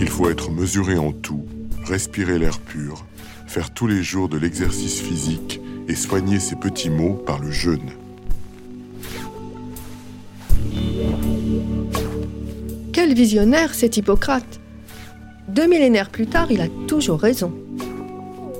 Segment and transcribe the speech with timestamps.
[0.00, 1.46] Il faut être mesuré en tout,
[1.84, 3.06] respirer l'air pur,
[3.46, 7.90] faire tous les jours de l'exercice physique et soigner ses petits maux par le jeûne.
[13.18, 14.60] Visionnaire cet Hippocrate
[15.48, 17.52] Deux millénaires plus tard, il a toujours raison.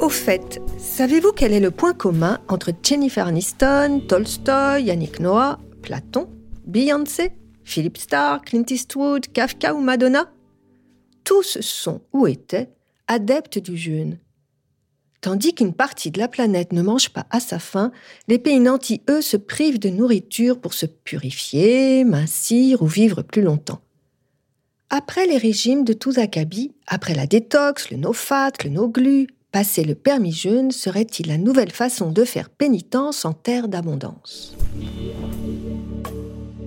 [0.00, 6.28] Au fait, savez-vous quel est le point commun entre Jennifer Aniston, Tolstoy, Yannick Noah, Platon,
[6.66, 7.30] Beyoncé,
[7.62, 10.28] Philip Starr, Clint Eastwood, Kafka ou Madonna?
[11.22, 12.68] Tous sont ou étaient
[13.06, 14.18] adeptes du jeûne.
[15.20, 17.92] Tandis qu'une partie de la planète ne mange pas à sa faim,
[18.26, 23.42] les pays nantis, eux, se privent de nourriture pour se purifier, mincir ou vivre plus
[23.42, 23.82] longtemps.
[24.90, 29.94] Après les régimes de tous acabits, après la détox, le no-fat, le no-glu, passer le
[29.94, 34.56] permis jeûne serait-il la nouvelle façon de faire pénitence en terre d'abondance?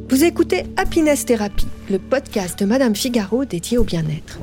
[0.08, 4.38] Vous écoutez Happiness Therapy, le podcast de Madame Figaro dédié au bien-être.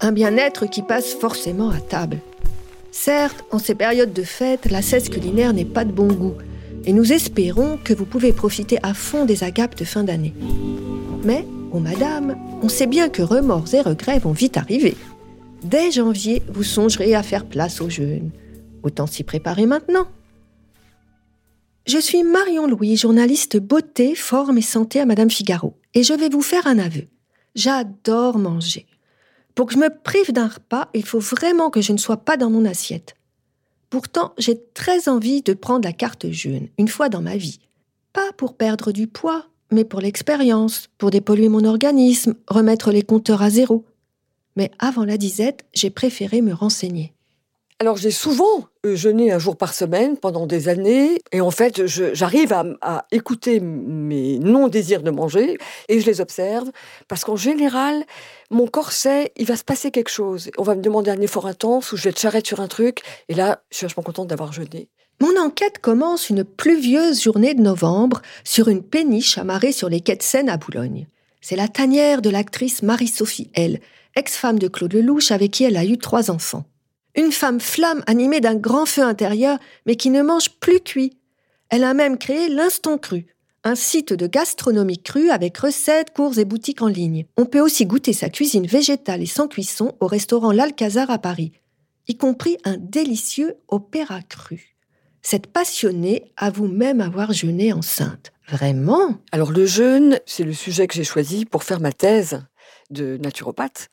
[0.00, 2.18] Un bien-être qui passe forcément à table.
[2.90, 6.34] Certes, en ces périodes de fête, la cesse culinaire n'est pas de bon goût,
[6.86, 10.34] et nous espérons que vous pouvez profiter à fond des agapes de fin d'année.
[11.22, 14.96] Mais, oh madame, on sait bien que remords et regrets vont vite arriver.
[15.64, 18.30] Dès janvier, vous songerez à faire place au jeûne.
[18.82, 20.08] Autant s'y préparer maintenant.
[21.86, 26.28] Je suis Marion Louis, journaliste beauté, forme et santé à Madame Figaro, et je vais
[26.28, 27.08] vous faire un aveu.
[27.54, 28.86] J'adore manger.
[29.54, 32.36] Pour que je me prive d'un repas, il faut vraiment que je ne sois pas
[32.36, 33.14] dans mon assiette.
[33.90, 37.60] Pourtant, j'ai très envie de prendre la carte jeûne, une fois dans ma vie.
[38.12, 43.42] Pas pour perdre du poids, mais pour l'expérience, pour dépolluer mon organisme, remettre les compteurs
[43.42, 43.84] à zéro.
[44.56, 47.12] Mais avant la disette, j'ai préféré me renseigner.
[47.82, 51.84] Alors j'ai souvent euh, jeûné un jour par semaine pendant des années et en fait
[51.86, 55.58] j'arrive à, écouter mes non-désirs de manger
[55.88, 56.70] et je les observe
[57.08, 58.04] parce qu'en général
[58.52, 60.52] mon corps sait il va se passer quelque chose.
[60.58, 63.00] On va me demander un effort intense ou je vais être charrette sur un truc
[63.28, 64.88] et là je suis vachement contente d'avoir jeûné.
[65.22, 70.16] Mon enquête commence une pluvieuse journée de novembre sur une péniche amarrée sur les quais
[70.16, 71.06] de Seine à Boulogne.
[71.40, 73.78] C'est la tanière de l'actrice Marie-Sophie L,
[74.16, 76.64] ex-femme de Claude Lelouch avec qui elle a eu trois enfants.
[77.14, 81.16] Une femme flamme animée d'un grand feu intérieur, mais qui ne mange plus cuit.
[81.68, 83.26] Elle a même créé l'Instant Cru,
[83.62, 87.26] un site de gastronomie crue avec recettes, cours et boutiques en ligne.
[87.36, 91.52] On peut aussi goûter sa cuisine végétale et sans cuisson au restaurant L'Alcazar à Paris,
[92.08, 94.71] y compris un délicieux opéra cru.
[95.22, 98.32] Cette passionnée avoue même avoir jeûné enceinte.
[98.48, 99.14] Vraiment?
[99.30, 102.42] Alors le jeûne, c'est le sujet que j'ai choisi pour faire ma thèse
[102.90, 103.88] de naturopathe.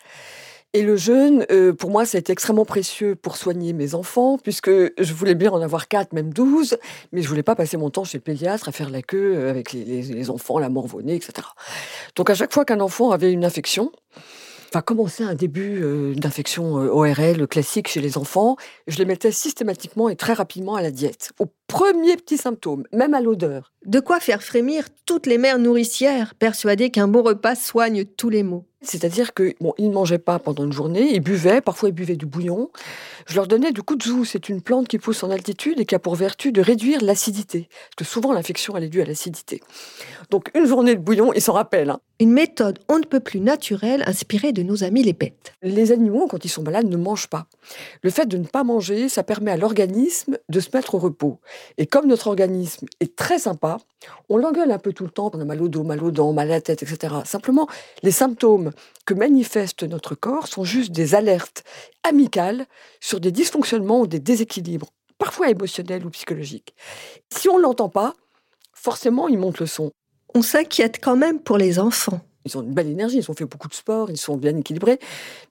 [0.73, 4.37] Et le jeûne, euh, pour moi, ça a été extrêmement précieux pour soigner mes enfants,
[4.37, 6.77] puisque je voulais bien en avoir quatre, même douze,
[7.11, 9.49] mais je voulais pas passer mon temps chez le pédiatre à faire la queue euh,
[9.49, 11.47] avec les, enfants, la morvonnée, etc.
[12.15, 13.91] Donc à chaque fois qu'un enfant avait une infection,
[14.73, 18.55] va commencer un début euh, d'infection euh, ORL classique chez les enfants,
[18.87, 21.31] je les mettais systématiquement et très rapidement à la diète,
[21.69, 23.71] premier petit symptôme, même à l'odeur.
[23.85, 28.43] De quoi faire frémir toutes les mères nourricières, persuadées qu'un bon repas soigne tous les
[28.43, 28.65] maux.
[28.81, 32.15] C'est-à-dire que bon, ils ne mangeaient pas pendant une journée, ils buvaient, parfois ils buvaient
[32.15, 32.69] du bouillon.
[33.27, 35.99] Je leur donnais du kudzu, c'est une plante qui pousse en altitude et qui a
[35.99, 37.67] pour vertu de réduire l'acidité.
[37.69, 39.61] Parce que souvent l'infection elle est due à l'acidité.
[40.29, 41.89] Donc une journée de bouillon, ils s'en rappellent.
[41.89, 41.99] Hein.
[42.21, 45.53] Une méthode on ne peut plus naturelle inspirée de nos amis les bêtes.
[45.61, 47.47] Les animaux, quand ils sont malades, ne mangent pas.
[48.01, 51.39] Le fait de ne pas manger, ça permet à l'organisme de se mettre au repos.
[51.77, 53.77] Et comme notre organisme est très sympa,
[54.29, 56.33] on l'engueule un peu tout le temps, on a mal au dos, mal aux dents,
[56.33, 57.15] mal à la tête, etc.
[57.25, 57.67] Simplement,
[58.03, 58.71] les symptômes
[59.05, 61.63] que manifeste notre corps sont juste des alertes
[62.03, 62.65] amicales
[62.99, 66.73] sur des dysfonctionnements ou des déséquilibres, parfois émotionnels ou psychologiques.
[67.29, 68.15] Si on ne l'entend pas,
[68.73, 69.91] forcément, il monte le son.
[70.35, 72.21] On s'inquiète quand même pour les enfants.
[72.45, 74.99] Ils ont une belle énergie, ils ont fait beaucoup de sport, ils sont bien équilibrés,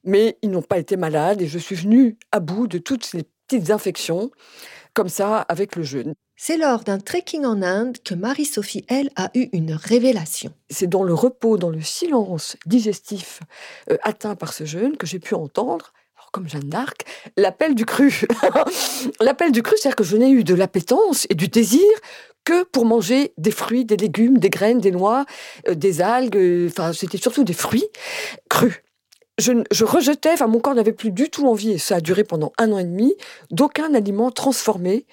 [0.04, 3.24] mais ils n'ont pas été malades et je suis venue à bout de toutes ces
[3.46, 4.30] petites infections
[4.98, 6.14] comme ça avec le jeûne.
[6.34, 10.52] C'est lors d'un trekking en Inde que Marie-Sophie, elle, a eu une révélation.
[10.70, 13.38] C'est dans le repos, dans le silence digestif
[13.92, 15.92] euh, atteint par ce jeûne que j'ai pu entendre
[16.32, 17.06] comme Jeanne d'Arc,
[17.36, 18.26] l'appel du cru.
[19.20, 21.86] l'appel du cru, c'est-à-dire que je n'ai eu de l'appétence et du désir
[22.44, 25.26] que pour manger des fruits, des légumes, des graines, des noix,
[25.68, 27.86] euh, des algues, euh, enfin c'était surtout des fruits
[28.50, 28.82] crus.
[29.38, 32.24] Je, je, rejetais, enfin mon corps n'avait plus du tout envie, et ça a duré
[32.24, 33.14] pendant un an et demi,
[33.50, 35.06] d'aucun aliment transformé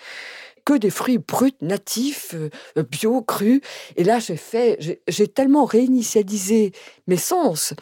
[0.65, 3.61] que des fruits bruts, natifs, euh, bio, crus.
[3.95, 6.73] Et là, j'ai fait, j'ai tellement réinitialisé
[7.07, 7.73] mes sens,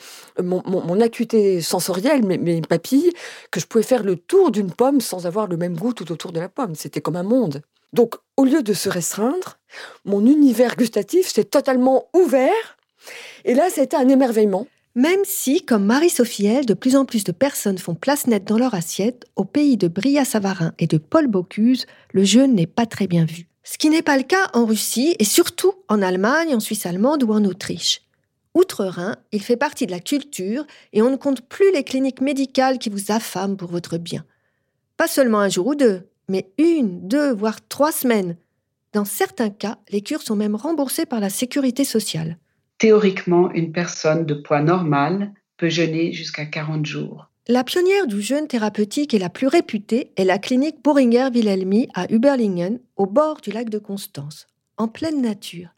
[0.42, 3.14] mon, acuité sensorielle, mes, mes, papilles,
[3.50, 6.34] que je pouvais faire le tour d'une pomme sans avoir le même goût tout autour
[6.34, 6.76] de la pomme.
[6.76, 7.62] C'était comme un monde.
[7.94, 9.60] Donc, au lieu de se restreindre,
[10.04, 12.78] mon univers gustatif s'est totalement ouvert.
[13.46, 14.68] Et là, c'était un émerveillement.
[14.96, 18.76] Même si, comme Marie-Sophie de plus en plus de personnes font place nette dans leur
[18.76, 23.08] assiette, au pays de Bria Savarin et de Paul Bocuse, le jeûne n'est pas très
[23.08, 23.48] bien vu.
[23.64, 27.24] Ce qui n'est pas le cas en Russie et surtout en Allemagne, en Suisse allemande
[27.24, 28.04] ou en Autriche.
[28.54, 32.78] Outre-Rhin, il fait partie de la culture et on ne compte plus les cliniques médicales
[32.78, 34.26] qui vous affament pour votre bien.
[34.96, 38.38] Pas seulement un jour ou deux, mais une, deux, voire trois semaines.
[38.92, 42.38] Dans certains cas, les cures sont même remboursées par la sécurité sociale.
[42.84, 47.30] Théoriquement, une personne de poids normal peut jeûner jusqu'à 40 jours.
[47.48, 52.12] La pionnière du jeûne thérapeutique et la plus réputée est la clinique Boehringer Wilhelmi à
[52.12, 55.70] Überlingen, au bord du lac de Constance, en pleine nature.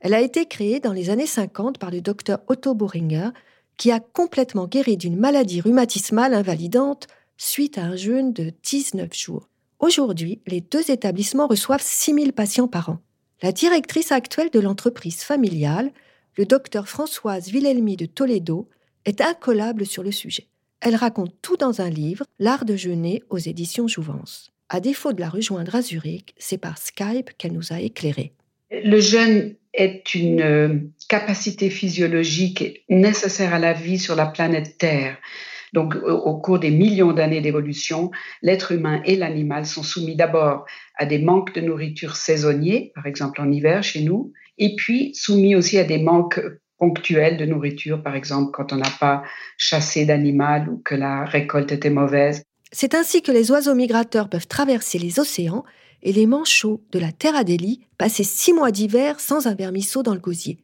[0.00, 3.28] Elle a été créée dans les années 50 par le docteur Otto Boehringer,
[3.76, 9.50] qui a complètement guéri d'une maladie rhumatismale invalidante suite à un jeûne de 19 jours.
[9.80, 13.00] Aujourd'hui, les deux établissements reçoivent 6000 patients par an.
[13.42, 15.92] La directrice actuelle de l'entreprise familiale
[16.38, 18.68] le docteur Françoise Wilhelmi de Toledo
[19.04, 20.46] est incollable sur le sujet.
[20.80, 24.52] Elle raconte tout dans un livre, L'art de jeûner aux éditions Jouvence.
[24.68, 28.32] À défaut de la rejoindre à Zurich, c'est par Skype qu'elle nous a éclairés.
[28.70, 35.16] Le jeûne est une euh, capacité physiologique nécessaire à la vie sur la planète Terre.
[35.72, 38.10] Donc, au cours des millions d'années d'évolution,
[38.42, 40.64] l'être humain et l'animal sont soumis d'abord
[40.94, 45.54] à des manques de nourriture saisonniers, par exemple en hiver chez nous, et puis soumis
[45.54, 46.40] aussi à des manques
[46.78, 49.22] ponctuels de nourriture, par exemple quand on n'a pas
[49.56, 52.42] chassé d'animal ou que la récolte était mauvaise.
[52.70, 55.64] C'est ainsi que les oiseaux migrateurs peuvent traverser les océans
[56.02, 60.14] et les manchots de la Terre Adélie passer six mois d'hiver sans un vermisseau dans
[60.14, 60.58] le gosier.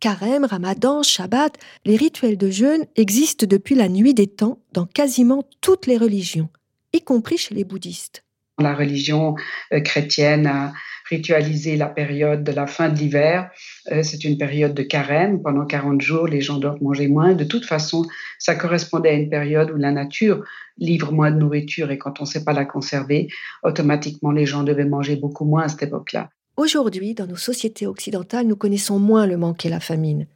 [0.00, 1.56] Carême, Ramadan, Shabbat,
[1.86, 6.50] les rituels de jeûne existent depuis la nuit des temps dans quasiment toutes les religions,
[6.92, 8.22] y compris chez les bouddhistes.
[8.58, 9.36] La religion
[9.72, 10.72] euh, chrétienne a
[11.08, 13.50] ritualisé la période de la fin de l'hiver.
[13.92, 15.42] Euh, c'est une période de carême.
[15.42, 17.34] Pendant 40 jours, les gens doivent manger moins.
[17.34, 18.04] De toute façon,
[18.38, 20.44] ça correspondait à une période où la nature
[20.78, 23.28] livre moins de nourriture et quand on ne sait pas la conserver,
[23.62, 26.30] automatiquement les gens devaient manger beaucoup moins à cette époque-là.
[26.56, 30.26] Aujourd'hui, dans nos sociétés occidentales, nous connaissons moins le manque et la famine.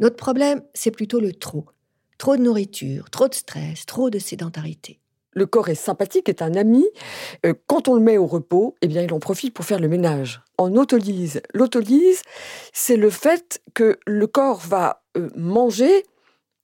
[0.00, 1.66] Notre problème, c'est plutôt le trop.
[2.18, 5.01] Trop de nourriture, trop de stress, trop de sédentarité.
[5.32, 6.84] Le corps est sympathique, est un ami.
[7.46, 9.88] Euh, quand on le met au repos, eh bien, il en profite pour faire le
[9.88, 10.42] ménage.
[10.58, 12.22] En autolyse, l'autolyse,
[12.72, 16.04] c'est le fait que le corps va euh, manger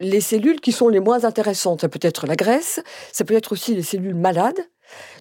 [0.01, 1.81] les cellules qui sont les moins intéressantes.
[1.81, 2.81] Ça peut être la graisse,
[3.13, 4.61] ça peut être aussi les cellules malades.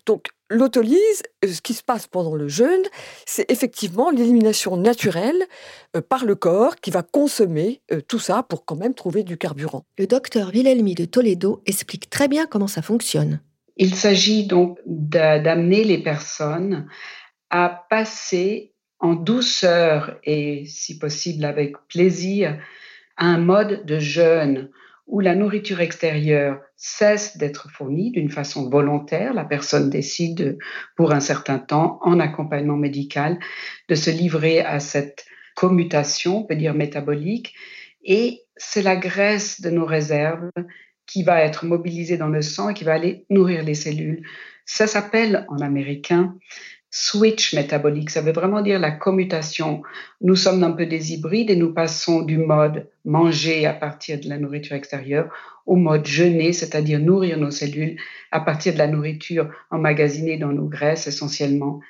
[0.06, 2.84] Donc, l'autolyse, euh, ce qui se passe pendant le jeûne,
[3.26, 5.42] c'est effectivement l'élimination naturelle
[5.96, 9.38] euh, par le corps qui va consommer euh, tout ça pour quand même trouver du
[9.38, 9.86] carburant.
[9.98, 13.42] Le docteur Wilhelmi de Toledo explique très bien comment ça fonctionne.
[13.78, 16.88] Il s'agit donc d'amener les personnes
[17.50, 22.58] à passer en douceur et si possible avec plaisir
[23.18, 24.70] à un mode de jeûne
[25.08, 29.34] où la nourriture extérieure cesse d'être fournie d'une façon volontaire.
[29.34, 30.58] La personne décide
[30.96, 33.40] pour un certain temps, en accompagnement médical,
[33.90, 37.56] de se livrer à cette commutation, on peut dire métabolique,
[38.04, 40.52] et c'est la graisse de nos réserves
[41.08, 44.24] qui va être mobilisée dans le sang et qui va aller nourrir les cellules.
[44.66, 46.36] Ça s'appelle en américain
[46.90, 48.10] switch métabolique.
[48.10, 49.82] Ça veut vraiment dire la commutation.
[50.22, 54.30] Nous sommes un peu des hybrides et nous passons du mode manger à partir de
[54.30, 55.30] la nourriture extérieure
[55.66, 57.98] au mode jeûner, c'est-à-dire nourrir nos cellules
[58.32, 61.82] à partir de la nourriture emmagasinée dans nos graisses essentiellement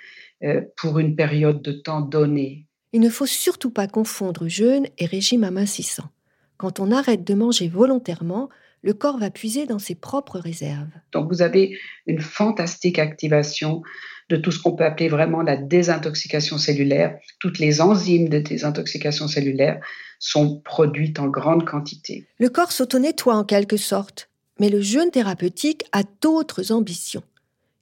[0.44, 2.66] euh, pour une période de temps donnée.
[2.94, 6.10] Il ne faut surtout pas confondre jeûne et régime amincissant.
[6.58, 8.50] Quand on arrête de manger volontairement,
[8.84, 10.89] le corps va puiser dans ses propres réserves.
[11.12, 13.81] Donc vous avez une fantastique activation
[14.29, 17.17] de tout ce qu'on peut appeler vraiment la désintoxication cellulaire.
[17.39, 19.79] Toutes les enzymes de désintoxication cellulaire
[20.19, 22.27] sont produites en grande quantité.
[22.39, 24.29] Le corps s'auto-nettoie en quelque sorte,
[24.60, 27.24] mais le jeûne thérapeutique a d'autres ambitions.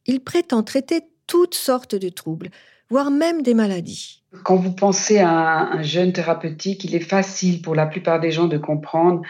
[0.06, 2.50] Il prétend traiter toutes sortes de troubles,
[2.90, 4.22] voire même des maladies.
[4.44, 8.48] Quand vous pensez à un jeûne thérapeutique, il est facile pour la plupart des gens
[8.48, 9.22] de comprendre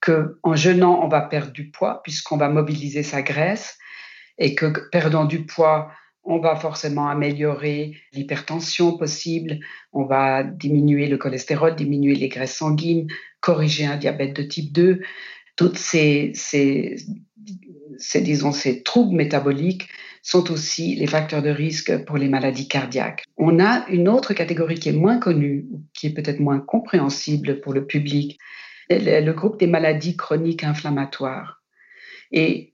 [0.00, 3.78] que en jeûnant, on va perdre du poids puisqu'on va mobiliser sa graisse
[4.38, 5.90] et que perdant du poids,
[6.24, 9.58] on va forcément améliorer l'hypertension possible,
[9.92, 13.08] on va diminuer le cholestérol, diminuer les graisses sanguines,
[13.40, 15.00] corriger un diabète de type 2.
[15.56, 16.96] Toutes ces, ces,
[17.98, 19.88] ces, disons, ces troubles métaboliques
[20.22, 23.24] sont aussi les facteurs de risque pour les maladies cardiaques.
[23.38, 27.72] On a une autre catégorie qui est moins connue, qui est peut-être moins compréhensible pour
[27.72, 28.38] le public,
[28.98, 31.62] le groupe des maladies chroniques inflammatoires.
[32.32, 32.72] Et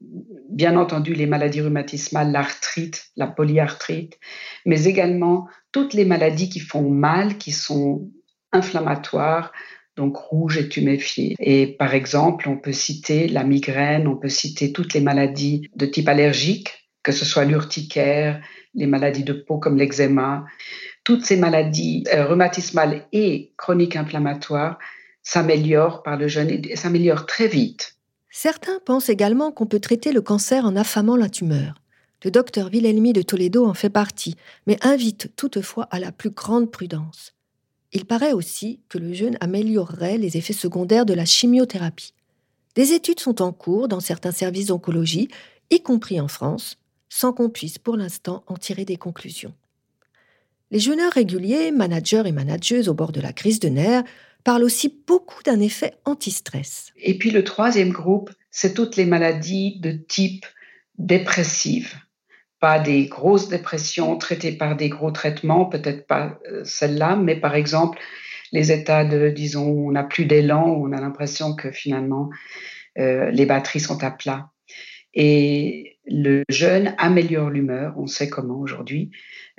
[0.50, 4.18] bien entendu, les maladies rhumatismales, l'arthrite, la polyarthrite,
[4.66, 8.10] mais également toutes les maladies qui font mal, qui sont
[8.52, 9.52] inflammatoires,
[9.96, 11.34] donc rouges et tuméfiées.
[11.38, 15.86] Et par exemple, on peut citer la migraine, on peut citer toutes les maladies de
[15.86, 18.42] type allergique, que ce soit l'urticaire,
[18.74, 20.44] les maladies de peau comme l'eczéma.
[21.02, 24.78] Toutes ces maladies euh, rhumatismales et chroniques inflammatoires
[25.26, 27.96] s'améliorent par le jeûne et s'améliorent très vite.
[28.30, 31.82] Certains pensent également qu'on peut traiter le cancer en affamant la tumeur.
[32.22, 34.36] Le docteur Wilhelmi de Toledo en fait partie,
[34.68, 37.34] mais invite toutefois à la plus grande prudence.
[37.92, 42.14] Il paraît aussi que le jeûne améliorerait les effets secondaires de la chimiothérapie.
[42.76, 45.28] Des études sont en cours dans certains services d'oncologie,
[45.70, 46.78] y compris en France,
[47.08, 49.54] sans qu'on puisse pour l'instant en tirer des conclusions.
[50.70, 54.04] Les jeûneurs réguliers, managers et manageuses au bord de la crise de nerfs,
[54.46, 56.92] parle aussi beaucoup d'un effet anti-stress.
[57.02, 60.46] Et puis le troisième groupe, c'est toutes les maladies de type
[60.98, 61.94] dépressive.
[62.60, 67.56] Pas des grosses dépressions traitées par des gros traitements, peut-être pas euh, celle-là, mais par
[67.56, 67.98] exemple
[68.52, 72.30] les états de, disons, on n'a plus d'élan, on a l'impression que finalement
[72.98, 74.50] euh, les batteries sont à plat.
[75.12, 79.10] Et le jeûne améliore l'humeur, on sait comment aujourd'hui,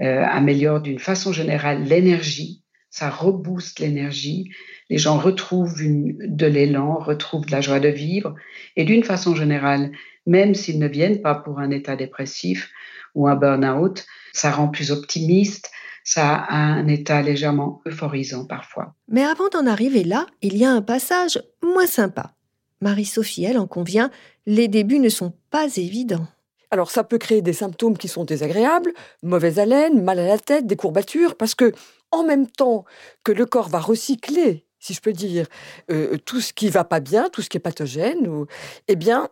[0.02, 4.52] euh, améliore d'une façon générale l'énergie, ça rebooste l'énergie,
[4.90, 8.36] les gens retrouvent de l'élan, retrouvent de la joie de vivre.
[8.76, 9.92] Et d'une façon générale,
[10.26, 12.72] même s'ils ne viennent pas pour un état dépressif
[13.16, 15.72] ou un burn-out, ça rend plus optimiste,
[16.04, 18.96] ça a un état légèrement euphorisant parfois.
[19.10, 22.34] Mais avant d'en arriver là, il y a un passage moins sympa.
[22.80, 24.12] Marie-Sophie, elle en convient,
[24.46, 26.28] les débuts ne sont pas évidents.
[26.70, 30.68] Alors ça peut créer des symptômes qui sont désagréables, mauvaise haleine, mal à la tête,
[30.68, 31.74] des courbatures, parce que
[32.12, 32.86] en même temps
[33.24, 35.48] que le corps va recycler si je peux dire,
[35.92, 38.46] euh, tout ce qui va pas bien, tout ce qui est pathogène, ou,
[38.88, 39.30] eh bien,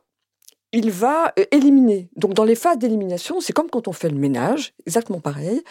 [0.71, 2.09] il va euh, éliminer.
[2.15, 5.61] Donc, dans les phases d'élimination, c'est comme quand on fait le ménage, exactement pareil.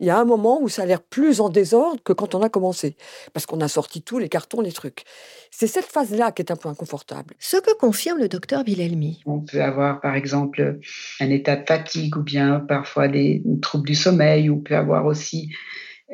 [0.00, 2.42] Il y a un moment où ça a l'air plus en désordre que quand on
[2.42, 2.96] a commencé,
[3.32, 5.02] parce qu'on a sorti tous les cartons, les trucs.
[5.50, 7.34] C'est cette phase-là qui est un peu inconfortable.
[7.40, 9.20] Ce que confirme le docteur Wilhelmi.
[9.26, 10.78] On peut avoir, par exemple,
[11.18, 15.04] un état de fatigue ou bien parfois des troubles du sommeil, ou on peut avoir
[15.04, 15.50] aussi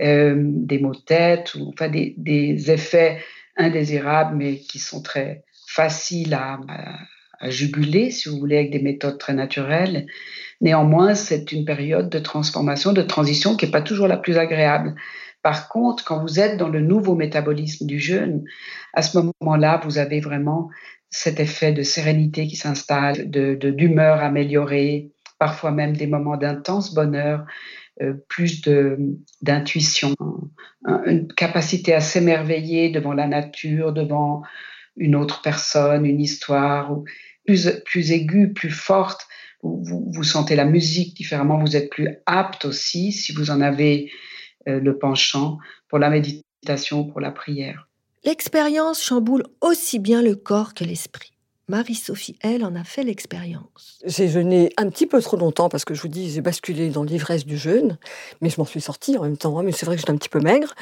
[0.00, 3.18] euh, des maux de tête, ou enfin des, effets
[3.56, 6.58] indésirables, mais qui sont très faciles à,
[7.48, 10.06] juguler, si vous voulez, avec des méthodes très naturelles.
[10.60, 14.94] Néanmoins, c'est une période de transformation, de transition qui n'est pas toujours la plus agréable.
[15.42, 18.44] Par contre, quand vous êtes dans le nouveau métabolisme du jeûne,
[18.94, 20.70] à ce moment-là, vous avez vraiment
[21.10, 27.44] cet effet de sérénité qui s'installe, de d'humeur améliorée, parfois même des moments d'intense bonheur
[28.28, 28.62] plus
[29.40, 30.14] d'intuition,
[31.06, 34.42] une capacité à s'émerveiller devant la nature, devant
[34.96, 36.96] une autre personne, une histoire,
[37.46, 39.26] plus, plus aiguë, plus forte.
[39.62, 44.10] Vous, vous, sentez la musique différemment, vous êtes plus apte aussi, si vous en avez
[44.68, 45.58] euh, le penchant,
[45.88, 47.88] pour la méditation, pour la prière.
[48.24, 51.33] L'expérience chamboule aussi bien le corps que l'esprit.
[51.68, 53.98] Marie-Sophie, elle, en a fait l'expérience.
[54.04, 57.04] J'ai jeûné un petit peu trop longtemps parce que je vous dis, j'ai basculé dans
[57.04, 57.98] l'ivresse du jeûne,
[58.40, 59.58] mais je m'en suis sortie en même temps.
[59.58, 60.74] Hein, mais c'est vrai que j'étais un petit peu maigre,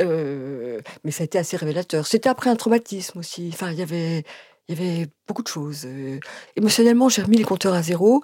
[0.00, 2.06] euh, mais ça a été assez révélateur.
[2.06, 3.50] C'était après un traumatisme aussi.
[3.52, 4.24] Enfin, il y avait,
[4.68, 5.84] il y avait beaucoup de choses.
[5.84, 6.18] Euh,
[6.56, 8.22] émotionnellement, j'ai remis les compteurs à zéro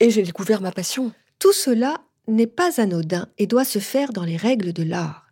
[0.00, 1.12] et j'ai découvert ma passion.
[1.38, 5.26] Tout cela n'est pas anodin et doit se faire dans les règles de l'art.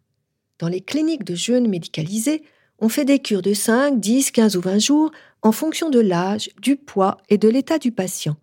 [0.58, 2.42] Dans les cliniques de jeûne médicalisées,
[2.80, 5.10] on fait des cures de 5, 10, 15 ou 20 jours
[5.42, 8.36] en fonction de l'âge, du poids et de l'état du patient.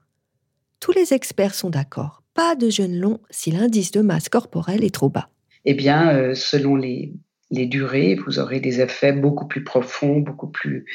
[0.79, 2.23] Tous les experts sont d'accord.
[2.33, 5.29] Pas de jeûne long si l'indice de masse corporelle est trop bas.
[5.65, 7.13] Eh bien, euh, selon les,
[7.49, 10.85] durées, vous aurez des effets beaucoup plus profonds, beaucoup plus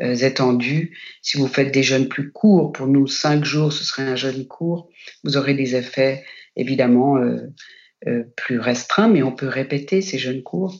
[0.00, 0.96] euh, étendus.
[1.22, 4.46] Si vous faites des jeûnes plus courts, pour nous, 5 jours, ce serait un jeûne
[4.46, 4.90] court,
[5.24, 6.24] vous aurez des effets
[6.56, 10.76] évidemment euh, plus restreints, mais on peut répéter ces jeûnes courts.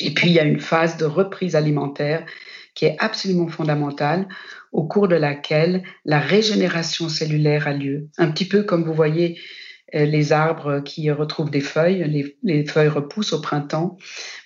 [0.00, 2.26] Et puis, il y a une phase de reprise alimentaire
[2.74, 4.28] qui est absolument fondamentale,
[4.72, 8.08] au cours de laquelle la régénération cellulaire a lieu.
[8.18, 9.38] Un petit peu comme vous voyez
[9.94, 13.98] euh, les arbres qui retrouvent des feuilles, les, feuilles repoussent au printemps.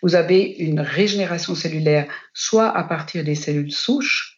[0.02, 4.36] Vous avez une régénération cellulaire soit à partir des cellules souches,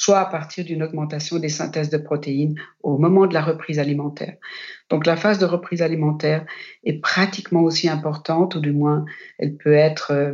[0.00, 4.36] soit à partir d'une augmentation des synthèses de protéines au moment de la reprise alimentaire.
[4.88, 6.46] Donc la phase de reprise alimentaire
[6.84, 9.04] est pratiquement aussi importante, ou du moins
[9.38, 10.32] elle peut être euh,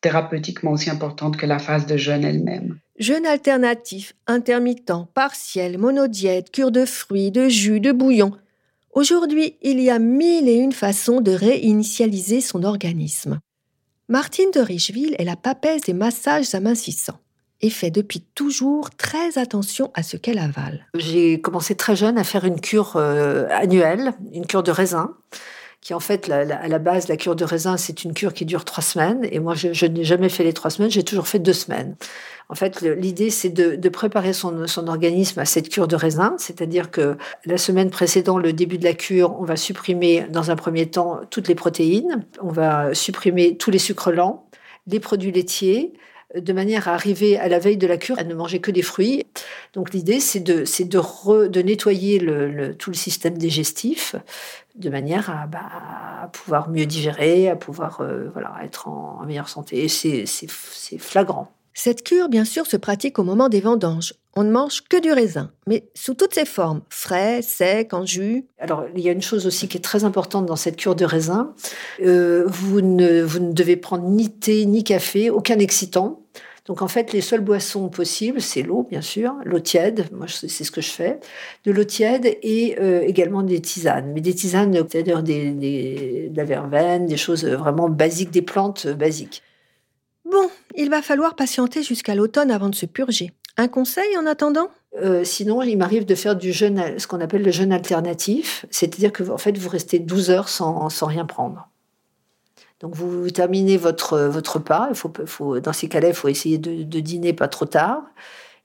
[0.00, 2.78] thérapeutiquement aussi importante que la phase de jeûne elle-même.
[3.00, 8.30] Jeûne alternatif, intermittent, partiel, monodiète, cure de fruits, de jus, de bouillon.
[8.92, 13.40] Aujourd'hui, il y a mille et une façons de réinitialiser son organisme.
[14.08, 17.18] Martine de Richeville est la papesse des massages amincissants
[17.62, 20.86] et fait depuis toujours très attention à ce qu'elle avale.
[20.94, 25.14] J'ai commencé très jeune à faire une cure euh, annuelle, une cure de raisin
[25.80, 28.66] qui en fait, à la base, la cure de raisin, c'est une cure qui dure
[28.66, 29.26] trois semaines.
[29.32, 31.96] Et moi, je, n'ai jamais fait les trois semaines, j'ai toujours fait deux semaines.
[32.50, 36.90] En fait, l'idée, c'est de, préparer son, son, organisme à cette cure de raisin, c'est-à-dire
[36.90, 40.90] que la semaine précédant le début de la cure, on va supprimer dans un premier
[40.90, 44.48] temps toutes les protéines, on va supprimer tous les sucres lents,
[44.86, 45.94] les produits laitiers,
[46.34, 48.82] de manière à arriver à la veille de la cure à ne manger que des
[48.82, 49.24] fruits.
[49.72, 54.14] Donc l'idée, c'est de, c'est de, de nettoyer le, tout le système digestif
[54.76, 59.88] de manière à, bah, pouvoir mieux digérer, à pouvoir euh, voilà, être en, meilleure santé.
[59.88, 61.52] C'est, c'est, c'est flagrant.
[61.74, 64.14] Cette cure, bien sûr, se pratique au moment des vendanges.
[64.36, 68.46] On ne mange que du raisin, mais sous toutes ses formes, frais, sec, en jus.
[68.58, 71.04] Alors, il y a une chose aussi qui est très importante dans cette cure de
[71.04, 71.52] raisin.
[72.02, 76.22] Euh, vous, ne, vous ne devez prendre ni thé, ni café, aucun excitant.
[76.66, 80.48] Donc en fait, les seules boissons possibles, c'est l'eau, bien sûr, l'eau tiède, moi c'est
[80.48, 81.18] ce que je fais,
[81.64, 84.12] de l'eau tiède et euh, également des tisanes.
[84.12, 85.50] Mais des tisanes, c'est-à-dire des,
[86.30, 89.42] de la verveine, des choses vraiment basiques, des plantes basiques.
[90.24, 93.32] Bon, il va falloir patienter jusqu'à l'automne avant de se purger.
[93.56, 94.68] Un conseil en attendant?
[94.96, 99.12] Euh, sinon, il m'arrive de faire du jeûne, ce qu'on appelle le jeûne alternatif, c'est-à-dire
[99.12, 101.68] que en fait, vous restez 12 heures sans, sans rien prendre.
[102.80, 104.88] Donc vous, terminez votre, votre repas.
[104.90, 108.02] Il faut, dans ces cas-là, il faut essayer de, dîner pas trop tard.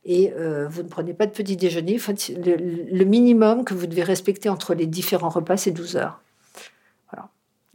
[0.05, 1.99] Et euh, vous ne prenez pas de petit déjeuner.
[2.29, 2.55] le,
[2.95, 6.21] le, minimum que vous devez respecter entre les différents repas, c'est 12 heures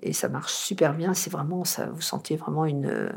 [0.03, 1.15] et ça marche super bien.
[1.15, 3.11] C'est vraiment, ça, vous sentez vraiment une,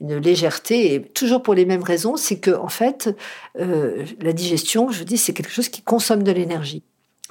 [0.00, 0.94] une légèreté.
[0.94, 3.14] Et toujours pour les mêmes raisons, c'est que en fait,
[3.58, 6.82] euh, la digestion, je dis, c'est quelque chose qui consomme de l'énergie.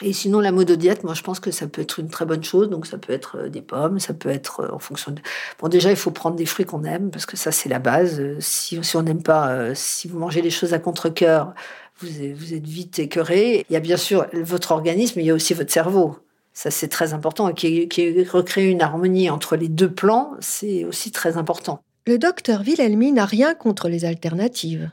[0.01, 2.69] Et sinon, la diète, moi, je pense que ça peut être une très bonne chose.
[2.69, 5.21] Donc, ça peut être euh, des pommes, ça peut être euh, en fonction de.
[5.59, 8.21] Bon, déjà, il faut prendre des fruits qu'on aime, parce que ça, c'est la base.
[8.39, 11.53] Si, on n'aime pas, si vous mangez les choses à contre-cœur,
[11.99, 13.65] vous, vous êtes vite écœuré.
[13.69, 16.17] Il y a bien sûr votre organisme, mais il y a aussi votre cerveau.
[16.55, 17.49] Ça, c'est très important.
[17.49, 21.81] Et qui, qui recréer une harmonie entre les deux plans, c'est aussi très important.
[22.07, 24.89] Le docteur Wilhelmi n'a rien contre les alternatives.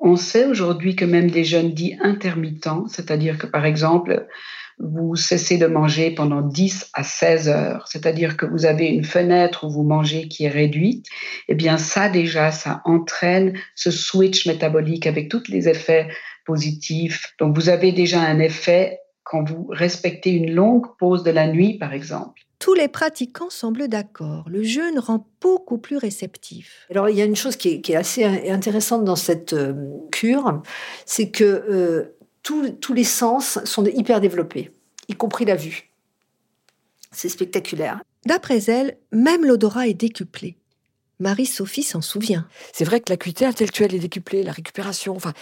[0.00, 4.26] On sait aujourd'hui que même des jeunes dits intermittents, c'est-à-dire que par exemple,
[4.78, 9.64] vous cessez de manger pendant 10 à 16 heures, c'est-à-dire que vous avez une fenêtre
[9.64, 11.06] où vous mangez qui est réduite,
[11.48, 16.08] eh bien ça déjà, ça entraîne ce switch métabolique avec tous les effets
[16.44, 17.32] positifs.
[17.38, 18.98] Donc vous avez déjà un effet
[19.32, 22.42] quand vous respectez une longue pause de la nuit, par exemple.
[22.58, 24.44] Tous les pratiquants semblent d'accord.
[24.50, 26.86] Le jeûne rend beaucoup plus réceptif.
[26.90, 29.72] Alors, il y a une chose qui est, assez intéressante dans cette euh,
[30.10, 30.60] cure,
[31.06, 34.70] c'est que euh, tous les sens sont hyper développés,
[35.08, 35.90] y compris la vue.
[37.10, 38.02] C'est spectaculaire.
[38.26, 40.58] D'après elle, même l'odorat est décuplé.
[41.20, 42.46] Marie-Sophie s'en souvient.
[42.74, 45.32] C'est vrai que l'acuité intellectuelle est décuplée, la récupération, enfin,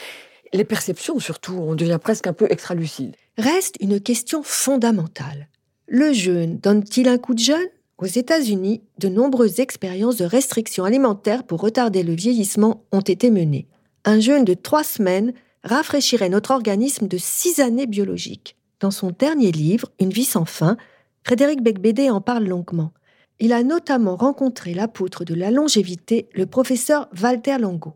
[0.53, 3.17] les perceptions surtout, on devient presque un peu extra-lucide.
[3.39, 5.49] Reste une question fondamentale.
[5.87, 7.69] Le jeûne donne-t-il un coup de jeûne?
[7.99, 13.67] Aux États-Unis, de nombreuses expériences de restrictions alimentaires pour retarder le vieillissement ont été menées.
[14.05, 15.35] Un jeûne de trois semaines
[15.65, 18.57] rafraîchirait notre organisme de six années biologiques.
[18.81, 20.79] Dans son dernier livre, Une vie sans fin,
[21.25, 22.93] Frédéric Becbédé en parle longuement.
[23.39, 27.95] Il a notamment rencontré l'apôtre de la longévité, le professeur Walter Longo.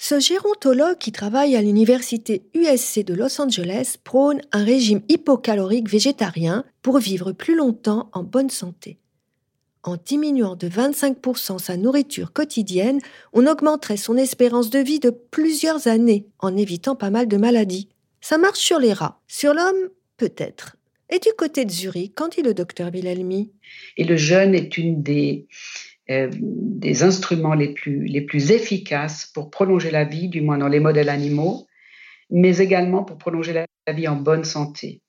[0.00, 6.64] Ce gérontologue qui travaille à l'université USC de Los Angeles prône un régime hypocalorique végétarien
[6.82, 9.00] pour vivre plus longtemps en bonne santé.
[9.82, 13.00] En diminuant de 25% sa nourriture quotidienne,
[13.32, 17.88] on augmenterait son espérance de vie de plusieurs années en évitant pas mal de maladies.
[18.20, 19.20] Ça marche sur les rats.
[19.26, 20.76] Sur l'homme, peut-être.
[21.10, 23.50] Et du côté de Zurich, qu'en dit le docteur Wilhelmi?
[23.96, 25.48] Et le jeûne est une des
[26.08, 30.80] des instruments les plus, les plus efficaces pour prolonger la vie, du moins dans les
[30.80, 31.66] modèles animaux,
[32.30, 35.02] mais également pour prolonger la vie en bonne santé.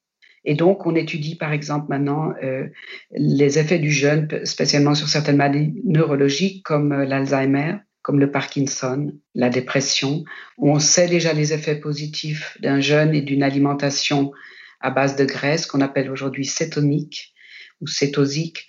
[0.45, 2.67] Et donc, on étudie par exemple maintenant euh,
[3.11, 9.11] les effets du jeûne, spécialement sur certaines maladies neurologiques comme euh, l'Alzheimer, comme le Parkinson,
[9.35, 10.23] la dépression,
[10.57, 14.31] on sait déjà les effets positifs d'un jeûne et d'une alimentation
[14.79, 17.33] à base de graisse qu'on appelle aujourd'hui cétonique,
[17.81, 18.68] ou cétosique euh,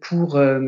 [0.00, 0.58] pour euh,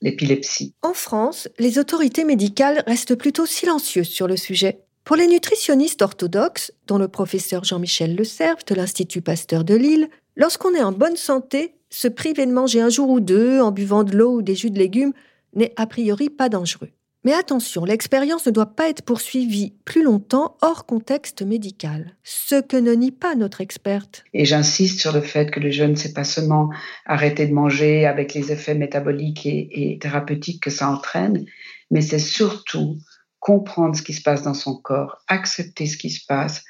[0.00, 0.74] l'épilepsie.
[0.82, 4.80] En France, les autorités médicales restent plutôt silencieuses sur le sujet.
[5.04, 10.08] Pour les nutritionnistes orthodoxes, dont le professeur Jean-Michel Le Cerf de l'Institut Pasteur de Lille,
[10.36, 14.04] lorsqu'on est en bonne santé, se priver de manger un jour ou deux en buvant
[14.04, 15.12] de l'eau ou des jus de légumes
[15.54, 16.90] n'est a priori pas dangereux.
[17.28, 22.78] Mais attention, l'expérience ne doit pas être poursuivie plus longtemps hors contexte médical, ce que
[22.78, 24.24] ne nie pas notre experte.
[24.32, 26.70] Et j'insiste sur le fait que le jeûne, c'est pas seulement
[27.04, 31.44] arrêter de manger avec les effets métaboliques et, et thérapeutiques que ça entraîne,
[31.90, 32.96] mais c'est surtout
[33.40, 36.64] comprendre ce qui se passe dans son corps, accepter ce qui se passe,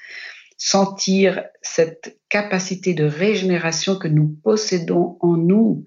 [0.56, 5.84] sentir cette capacité de régénération que nous possédons en nous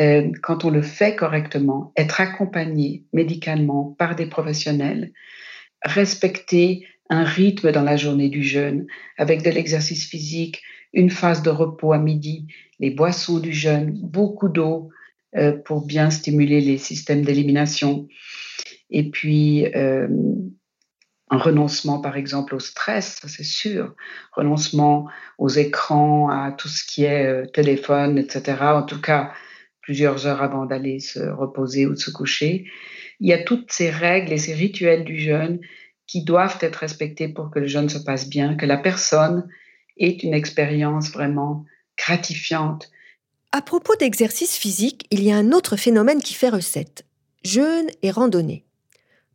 [0.00, 5.12] euh, quand on le fait correctement, être accompagné médicalement par des professionnels,
[5.82, 8.86] respecter un rythme dans la journée du jeûne
[9.18, 10.62] avec de l'exercice physique,
[10.94, 12.46] une phase de repos à midi,
[12.78, 14.88] les boissons du jeûne, beaucoup d'eau
[15.36, 18.08] euh, pour bien stimuler les systèmes d'élimination.
[18.88, 20.08] Et puis, euh,
[21.28, 23.94] un renoncement, par exemple, au stress, c'est sûr.
[24.32, 25.08] Renoncement
[25.38, 28.56] aux écrans, à tout ce qui est téléphone, etc.
[28.60, 29.30] En tout cas,
[29.82, 32.66] plusieurs heures avant d'aller se reposer ou de se coucher.
[33.20, 35.60] Il y a toutes ces règles et ces rituels du jeûne
[36.06, 39.48] qui doivent être respectés pour que le jeûne se passe bien, que la personne
[39.98, 41.64] ait une expérience vraiment
[41.96, 42.90] gratifiante.
[43.52, 47.04] À propos d'exercice physique, il y a un autre phénomène qui fait recette.
[47.44, 48.64] Jeûne et randonnée.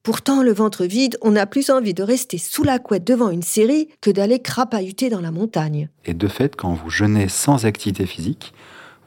[0.04, 3.42] Pourtant, le ventre vide, on a plus envie de rester sous la couette devant une
[3.42, 5.90] série que d'aller crapahuter dans la montagne.
[6.06, 8.54] Et de fait, quand vous jeûnez sans activité physique,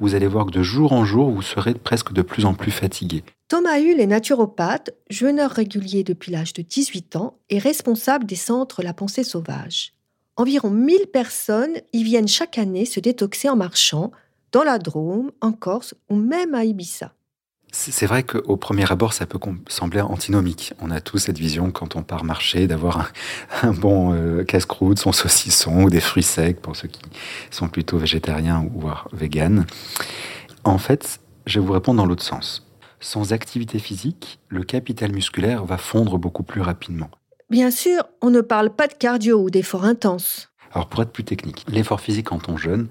[0.00, 2.70] vous allez voir que de jour en jour, vous serez presque de plus en plus
[2.70, 3.24] fatigué.
[3.48, 8.82] Thomas Hull est naturopathe, jeûneur régulier depuis l'âge de 18 ans et responsable des centres
[8.82, 9.94] La Pensée Sauvage.
[10.36, 14.12] Environ 1000 personnes y viennent chaque année se détoxer en marchant,
[14.52, 17.12] dans la Drôme, en Corse ou même à Ibiza.
[17.70, 20.72] C'est vrai qu'au premier abord, ça peut sembler antinomique.
[20.80, 23.12] On a tous cette vision quand on part marcher d'avoir
[23.62, 27.02] un, bon euh, casse-croûte, son saucisson ou des fruits secs pour ceux qui
[27.50, 29.66] sont plutôt végétariens ou voire véganes.
[30.64, 32.66] En fait, je vais vous répondre dans l'autre sens.
[33.00, 37.10] Sans activité physique, le capital musculaire va fondre beaucoup plus rapidement.
[37.50, 40.50] Bien sûr, on ne parle pas de cardio ou d'effort intense.
[40.72, 42.88] Alors pour être plus technique, l'effort physique quand on jeûne,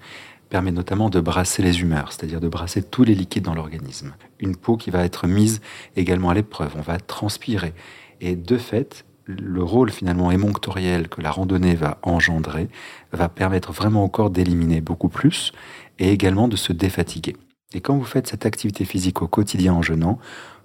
[0.50, 4.14] permet notamment de brasser les humeurs, c'est-à-dire de brasser tous les liquides dans l'organisme.
[4.40, 5.62] Une peau qui va être mise
[5.96, 7.74] également à l'épreuve, on va transpirer.
[8.22, 12.70] Et de fait, le rôle finalement émonctoriel que la randonnée va engendrer
[13.12, 15.52] va permettre vraiment au corps d'éliminer beaucoup plus
[16.00, 17.36] et également de se défatiguer.
[17.74, 20.20] Et quand vous faites cette activité physique au quotidien en jeûnant,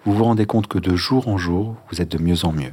[0.04, 2.72] vous vous rendez compte que de jour en jour, vous êtes de mieux en mieux.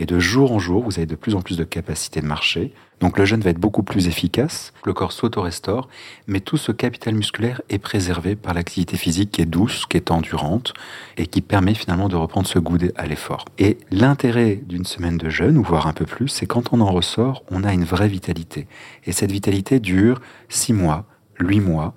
[0.00, 2.72] Et de jour en jour, vous avez de plus en plus de capacité de marcher.
[3.00, 5.88] Donc le jeûne va être beaucoup plus efficace, le corps s'auto-restaure,
[6.26, 10.10] mais tout ce capital musculaire est préservé par l'activité physique qui est douce, qui est
[10.10, 10.72] endurante,
[11.18, 13.44] et qui permet finalement de reprendre ce goût à l'effort.
[13.58, 16.90] Et l'intérêt d'une semaine de jeûne, ou voire un peu plus, c'est quand on en
[16.90, 18.66] ressort, on a une vraie vitalité.
[19.04, 21.04] Et cette vitalité dure six mois,
[21.38, 21.94] huit mois.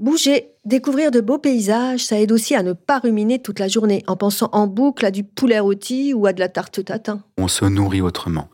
[0.00, 4.02] Bouger, découvrir de beaux paysages, ça aide aussi à ne pas ruminer toute la journée
[4.06, 7.22] en pensant en boucle à du poulet rôti ou à de la tarte tatin.
[7.36, 8.48] On se nourrit autrement.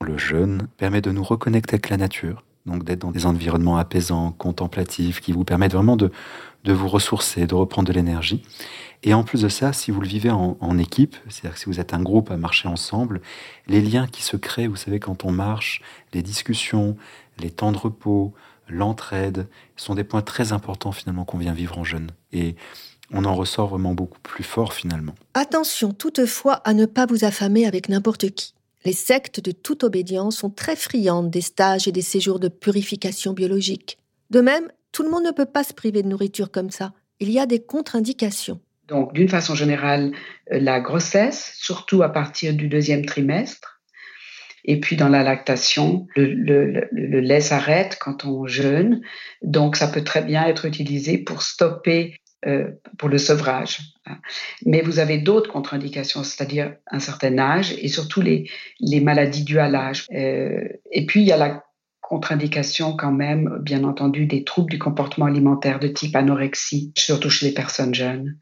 [0.00, 4.30] Le jeûne permet de nous reconnecter avec la nature, donc d'être dans des environnements apaisants,
[4.30, 6.12] contemplatifs, qui vous permettent vraiment de,
[6.62, 8.44] de vous ressourcer, de reprendre de l'énergie.
[9.02, 11.80] Et en plus de ça, si vous le vivez en, en équipe, c'est-à-dire si vous
[11.80, 13.22] êtes un groupe à marcher ensemble,
[13.66, 15.82] les liens qui se créent, vous savez, quand on marche,
[16.14, 16.96] les discussions,
[17.40, 18.34] les temps de repos,
[18.68, 22.10] l'entraide, sont des points très importants finalement qu'on vient vivre en jeune.
[22.32, 22.56] Et
[23.12, 25.14] on en ressort vraiment beaucoup plus fort finalement.
[25.34, 28.54] Attention toutefois à ne pas vous affamer avec n'importe qui.
[28.84, 33.32] Les sectes de toute obédience sont très friandes des stages et des séjours de purification
[33.32, 33.98] biologique.
[34.30, 36.92] De même, tout le monde ne peut pas se priver de nourriture comme ça.
[37.20, 38.60] Il y a des contre-indications.
[38.88, 40.12] Donc, d'une façon générale,
[40.52, 43.75] euh, la grossesse, surtout à partir du deuxième trimestre,
[44.66, 49.00] et puis dans la lactation, le, lait s'arrête quand on jeûne.
[49.42, 53.80] Donc ça peut très bien être utilisé pour stopper, euh, pour le sevrage.
[54.64, 58.50] Mais vous avez d'autres contre-indications, c'est-à-dire un certain âge et surtout les,
[58.80, 60.06] les maladies dues à l'âge.
[60.12, 61.62] Euh, et puis il y a la
[62.00, 67.46] contre-indication quand même, bien entendu, des troubles du comportement alimentaire de type anorexie, surtout chez
[67.46, 68.36] les personnes jeunes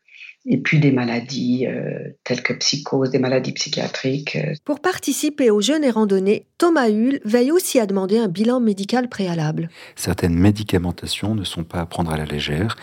[0.46, 4.36] et puis des maladies euh, telles que psychose, des maladies psychiatriques.
[4.36, 4.54] Euh.
[4.64, 9.08] Pour participer aux jeunes et randonnées, Thomas Hull veille aussi à demander un bilan médical
[9.08, 9.70] préalable.
[9.96, 12.76] Certaines médicamentations ne sont pas à prendre à la légère,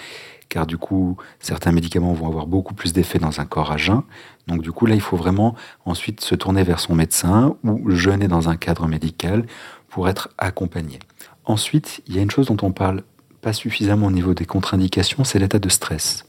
[0.50, 4.02] car du coup, certains médicaments vont avoir beaucoup plus d'effet dans un corps à jeun.
[4.48, 8.28] Donc du coup, là, il faut vraiment ensuite se tourner vers son médecin ou jeûner
[8.28, 9.46] dans un cadre médical
[9.88, 11.00] pour être accompagné.
[11.46, 13.04] Ensuite, il y a une chose dont on parle
[13.42, 16.26] pas suffisamment au niveau des contre-indications, c'est l'état de stress.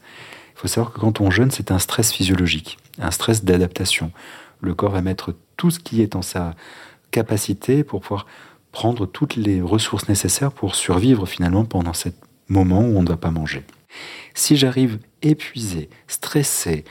[0.63, 4.13] Faut savoir que quand on jeûne, c'est un stress physiologique, un stress d'adaptation.
[4.61, 6.55] Le corps va mettre tout ce qui est en sa
[7.11, 8.27] capacité pour pouvoir
[8.71, 12.07] prendre toutes les ressources nécessaires pour survivre finalement pendant ce
[12.47, 13.65] moment où on ne doit pas manger.
[14.35, 16.85] Si j'arrive épuisé, stressé,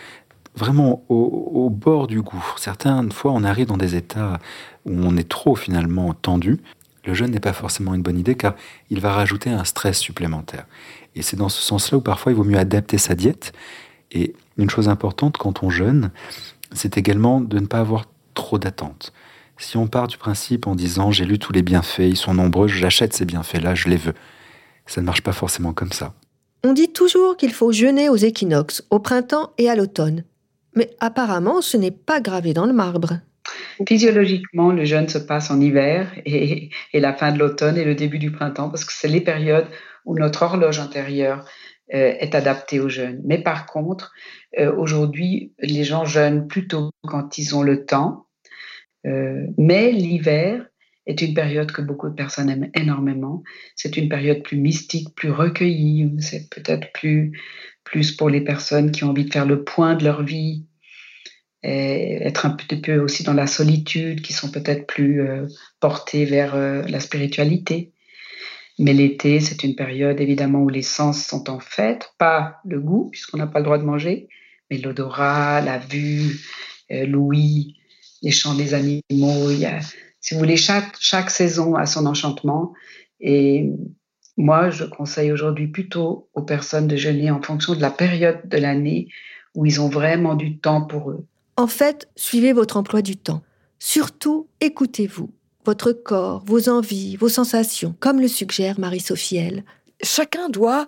[0.54, 4.38] vraiment au, bord du gouffre, certaines fois on arrive dans des états
[4.85, 6.61] où on est trop finalement tendu,
[7.06, 8.54] le jeûne n'est pas forcément une bonne idée car
[8.90, 10.66] il va rajouter un stress supplémentaire.
[11.14, 13.53] Et c'est dans ce sens-là où parfois il vaut mieux adapter sa diète.
[14.11, 16.11] Et une chose importante quand on jeûne,
[16.72, 19.12] c'est également de ne pas avoir trop d'attentes.
[19.59, 22.68] Si on part du principe en disant j'ai lu tous les bienfaits, ils sont nombreux,
[22.68, 24.14] j'achète ces bienfaits-là, je les veux,
[24.87, 26.14] ça ne marche pas forcément comme ça.
[26.64, 30.25] On dit toujours qu'il faut jeûner aux équinoxes, au printemps et à l'automne.
[30.75, 33.18] Mais apparemment, ce n'est pas gravé dans le marbre.
[33.87, 38.18] Physiologiquement, le jeûne se passe en hiver et, la fin de l'automne et le début
[38.18, 39.66] du printemps, parce que c'est les périodes
[40.04, 41.44] où notre horloge intérieure
[41.94, 43.20] euh, est adaptée au jeûne.
[43.24, 44.12] Mais par contre,
[44.58, 48.26] euh, aujourd'hui, les gens jeûnent plutôt quand ils ont le temps.
[49.06, 50.66] Euh, mais l'hiver
[51.06, 53.42] est une période que beaucoup de personnes aiment énormément.
[53.74, 56.10] C'est une période plus mystique, plus recueillie.
[56.20, 57.38] C'est peut-être plus,
[57.84, 60.64] plus pour les personnes qui ont envie de faire le point de leur vie,
[61.62, 65.46] et être un petit peu aussi dans la solitude, qui sont peut-être plus euh,
[65.80, 67.91] portées vers euh, la spiritualité.
[68.78, 73.08] Mais l'été, c'est une période évidemment où les sens sont en fête, pas le goût,
[73.11, 74.28] puisqu'on n'a pas le droit de manger,
[74.70, 76.40] mais l'odorat, la vue,
[76.90, 77.76] euh, l'ouïe,
[78.22, 79.50] les chants des animaux.
[79.50, 79.80] Il y a,
[80.20, 82.72] si vous voulez, chaque, chaque saison a son enchantement.
[83.20, 83.70] Et
[84.37, 88.56] moi, je conseille aujourd'hui plutôt aux personnes de jeûner en fonction de la période de
[88.56, 89.08] l'année
[89.54, 91.26] où ils ont vraiment du temps pour eux.
[91.56, 93.42] En fait, suivez votre emploi du temps.
[93.78, 95.30] Surtout, écoutez-vous.
[95.64, 99.62] Votre corps, vos envies, vos sensations, comme le suggère Marie-Sophie
[100.03, 100.87] Chacun doit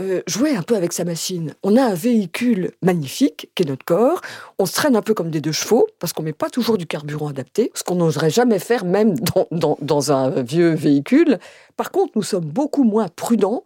[0.00, 1.54] euh, jouer un peu avec sa machine.
[1.62, 4.20] On a un véhicule magnifique qui est notre corps.
[4.58, 6.86] On se traîne un peu comme des deux chevaux parce qu'on met pas toujours du
[6.86, 9.14] carburant adapté, ce qu'on n'oserait jamais faire même
[9.50, 11.38] dans, un vieux véhicule.
[11.76, 13.64] Par contre, nous sommes beaucoup moins prudents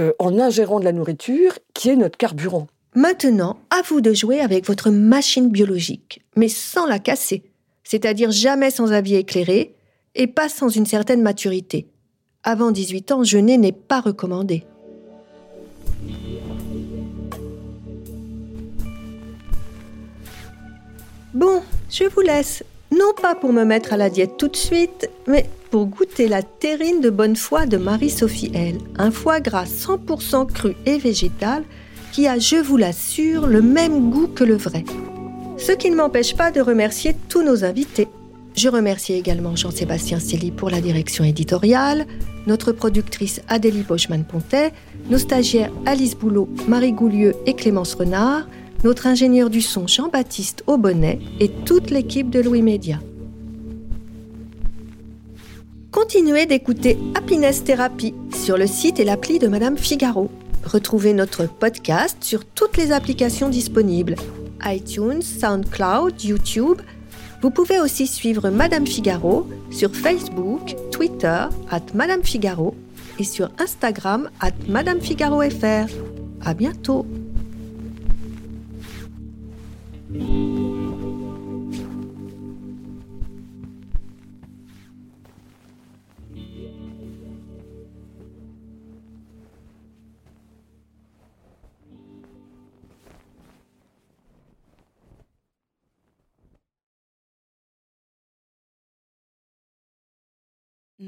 [0.00, 2.66] euh, en ingérant de la nourriture qui est notre carburant.
[2.94, 7.42] Maintenant, à vous de jouer avec votre machine biologique, mais sans la casser,
[7.84, 9.74] c'est-à-dire jamais sans avis éclairé
[10.14, 11.86] et pas sans une certaine maturité.
[12.42, 14.64] Avant 18 ans, jeûner n'est pas recommandé.
[21.32, 22.62] Bon, je vous laisse.
[22.92, 26.42] Non pas pour me mettre à la diète tout de suite, mais pour goûter la
[26.42, 31.64] terrine de bonne foi de Marie-Sophie L, un foie gras 100% cru et végétal
[32.12, 34.84] qui a, je vous l'assure, le même goût que le vrai.
[35.56, 38.08] Ce qui ne m'empêche pas de remercier tous nos invités.
[38.56, 42.06] Je remercie également Jean-Sébastien Cély pour la direction éditoriale,
[42.46, 44.72] notre productrice Adélie Bochman-Pontet,
[45.10, 48.46] nos stagiaires Alice Boulot, Marie Goulieu et Clémence Renard,
[48.84, 53.00] notre ingénieur du son Jean-Baptiste Aubonnet et toute l'équipe de Louis Média.
[55.90, 60.30] Continuez d'écouter Happiness Therapy sur le site et l'appli de Madame Figaro.
[60.64, 64.16] Retrouvez notre podcast sur toutes les applications disponibles
[64.64, 66.80] iTunes, SoundCloud, YouTube.
[67.42, 72.74] Vous pouvez aussi suivre Madame Figaro sur Facebook, Twitter, at Madame Figaro
[73.18, 75.00] et sur Instagram, at Madame.
[76.44, 77.06] À bientôt!